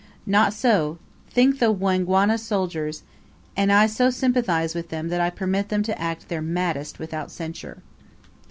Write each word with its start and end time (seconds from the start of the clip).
Not 0.25 0.51
so, 0.51 0.97
think 1.29 1.59
the 1.59 1.71
Wangwana 1.71 2.39
soldiers; 2.39 3.03
and 3.55 3.71
I 3.71 3.85
so 3.85 4.09
sympathize 4.09 4.73
with 4.73 4.89
them 4.89 5.09
that 5.09 5.21
I 5.21 5.29
permit 5.29 5.69
them 5.69 5.83
to 5.83 6.01
act 6.01 6.27
their 6.27 6.41
maddest 6.41 6.97
without 6.97 7.29
censure. 7.29 7.83